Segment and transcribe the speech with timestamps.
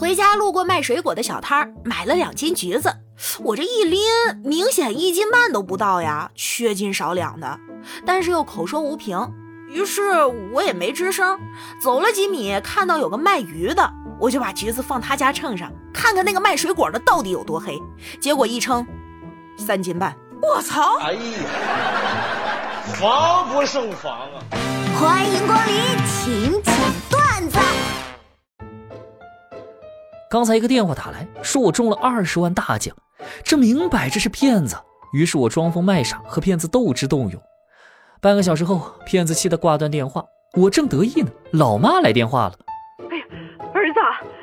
[0.00, 2.90] 回家路过卖水果的小摊儿，买了两斤橘子。
[3.40, 4.00] 我这一拎，
[4.42, 7.60] 明显一斤半都不到呀，缺斤少两的。
[8.06, 9.30] 但是又口说无凭，
[9.68, 10.24] 于是
[10.54, 11.38] 我也没吱声。
[11.82, 17.78] 走了几米，看到有个卖鱼的，我就把橘子放他家秤上，看看那个卖水果的到底有多黑。
[18.18, 18.86] 结果一称，
[19.58, 20.16] 三斤半。
[20.40, 20.96] 我操！
[21.00, 21.20] 哎呀，
[22.94, 24.40] 防不胜防啊！
[24.98, 25.74] 欢迎光临，
[26.06, 26.62] 请
[30.30, 32.94] 刚才一个电话打来说我中了二十万大奖，
[33.42, 34.76] 这明摆着是骗子。
[35.12, 37.32] 于是我装疯卖傻和骗子斗智斗勇。
[38.20, 40.24] 半个小时后，骗子气得挂断电话。
[40.56, 42.52] 我正得意呢，老妈来电话了。
[43.10, 43.24] 哎呀，
[43.74, 43.98] 儿子，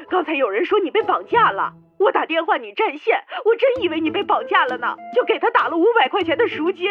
[0.09, 3.15] 刚才有人说你被绑架了，我打电话你占线，
[3.45, 6.89] 我真以为你被绑架了呢，就给他打了五百块钱的赎金。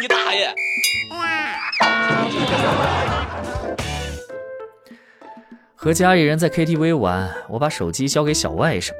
[0.00, 0.54] 你大爷！
[5.84, 8.90] 和家里人在 KTV 玩，我把手机交给小外甥。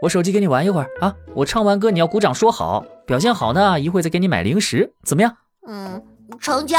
[0.00, 1.14] 我手机给你玩一会儿啊！
[1.34, 5.36] 我唱完歌你要鼓掌说好，表现好呢，一会再给你买零食，怎么样？
[5.66, 6.02] 嗯，
[6.40, 6.78] 成交。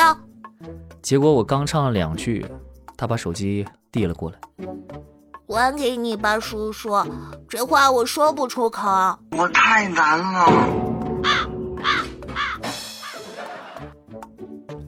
[1.04, 2.44] 结果我刚唱了两句，
[2.98, 4.40] 他把手机递了过来。
[5.48, 6.90] 还给你吧，叔叔。
[7.48, 8.90] 这话我说不出口，
[9.38, 10.48] 我太难了。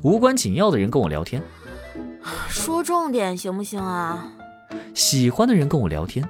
[0.02, 1.40] 无关紧要的人跟我聊天。
[2.72, 4.26] 说重点行不行啊？
[4.94, 6.26] 喜欢的人跟我聊天，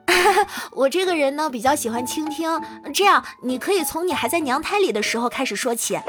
[0.72, 2.48] 我这个人呢比较喜欢倾听。
[2.94, 6.00] 这样，你可以从你还在娘胎里的时候开始说起。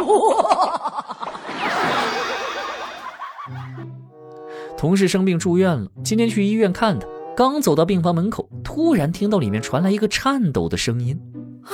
[4.78, 11.20] 同事生病住院了，今天去医院看他，刚走到病房门口，突然听到里面传来一个颤抖的声音
[11.68, 11.72] ：“啊，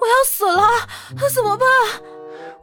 [0.00, 0.62] 我要死了，
[1.34, 1.66] 怎么办？”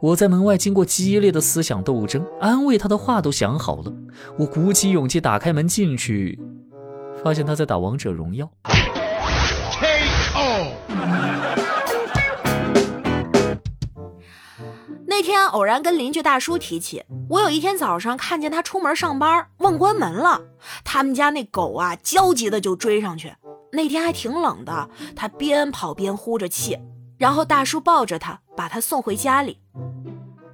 [0.00, 3.92] 我在门外经过激烈的思想斗争，安慰他的话都想好了。
[4.38, 6.38] 我鼓起勇气打开门进去，
[7.24, 8.50] 发现他在打王者荣耀。
[15.08, 20.42] 那天偶然跟邻居大叔提起，我有一天早上看见他出门上班，忘关门了。
[20.84, 23.32] 他们家那狗啊，焦急的就追上去。
[23.72, 26.78] 那天还挺冷的，他边跑边呼着气，
[27.18, 29.58] 然后大叔抱着他，把他送回家里。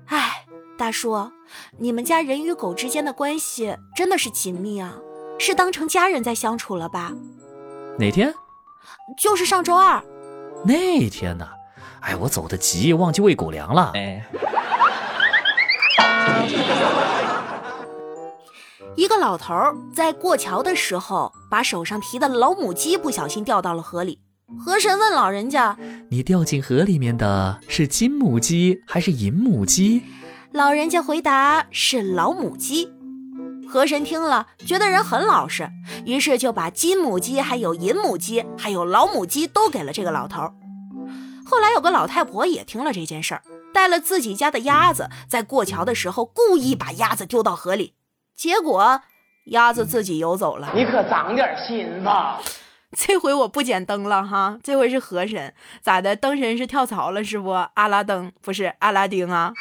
[0.07, 0.47] 哎，
[0.79, 1.31] 大叔，
[1.79, 4.95] 你们家人与狗之间的关系真的是紧密啊，
[5.39, 7.13] 是当成家人在相处了吧？
[7.99, 8.35] 哪天？
[9.19, 10.03] 就是上周二。
[10.65, 11.49] 那天呢？
[12.01, 13.93] 哎，我走的急，忘记喂狗粮了。
[13.95, 14.25] 哎。
[18.95, 19.55] 一个老头
[19.95, 24.21] 在过桥的时候，把手上提的老母鸡不小心掉到了河里。
[24.59, 25.77] 河神问老人家
[26.11, 30.03] ：“你掉进河里面的是金母鸡还是银母鸡？”
[30.53, 32.89] 老人家回答：“是老母鸡。”
[33.69, 35.69] 河神听了，觉得人很老实，
[36.05, 40.53] 于是就把金母鸡、还有银母鸡、还有老母鸡都给了这个老头。
[41.45, 43.43] 后来有个老太婆也听了这件事儿，
[43.73, 47.95] 带了自己家的鸭子，在过桥的时候故意把鸭子丢到河里，
[48.37, 49.01] 结果
[49.47, 50.71] 鸭子自己游走了。
[50.75, 52.41] 你可长点心吧。
[52.97, 56.15] 这回我不捡灯了哈，这回是河神，咋的？
[56.15, 57.51] 灯神是跳槽了是不？
[57.75, 59.53] 阿拉灯不是阿拉丁啊。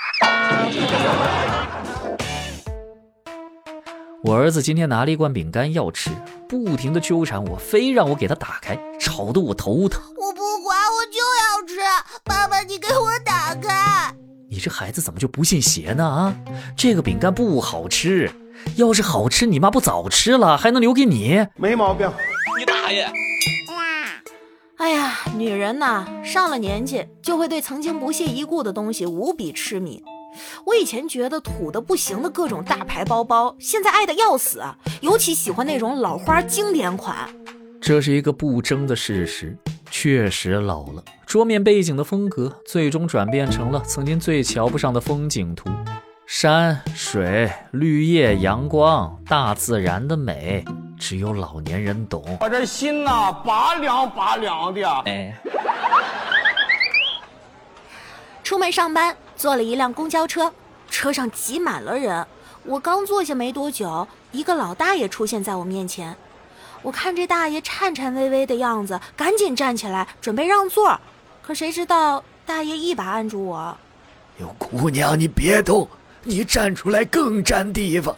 [4.24, 6.12] 我儿子今天拿了一罐饼干要吃，
[6.48, 10.02] 不停的纠缠我，非让我给他打开，吵得我头疼。
[10.18, 11.80] 我不管，我就要吃，
[12.24, 14.14] 爸爸你给我打开。
[14.50, 16.06] 你这孩子怎么就不信邪呢？
[16.06, 16.36] 啊，
[16.76, 18.30] 这个饼干不好吃，
[18.76, 21.48] 要是好吃，你妈不早吃了，还能留给你？
[21.56, 22.12] 没毛病。
[22.82, 23.06] 你大爷！
[24.78, 30.04] 哎呀，女人呐，上了年纪就会对曾经不屑一顾的东西无比痴迷。
[30.66, 34.64] 我以前觉得土的不行的各种大牌包包，现在爱的要死，
[35.02, 37.30] 尤其喜欢那种老花经典款。
[37.80, 39.56] 这是一个不争的事实，
[39.92, 41.04] 确实老了。
[41.28, 45.70] 桌面背景的风格最终转变成了曾经最瞧不上的风景图：
[46.26, 50.66] 山水、绿叶、阳光、大自然的美。
[51.02, 54.88] 只有老年人懂，我这心呐，拔凉拔凉的。
[55.08, 55.36] 哎，
[58.44, 60.54] 出门上班，坐了一辆公交车，
[60.92, 62.24] 车上挤满了人。
[62.64, 66.16] 我刚坐下没多久，一个老大爷出现在我面前。
[66.84, 71.02] 我看这大爷颤颤巍巍的样子，赶紧站起来准备让座，
[71.42, 73.76] 可谁知道大爷一把按住我
[74.38, 75.90] ：“哟姑娘，你别动，
[76.24, 78.16] 你站出来更占地方。”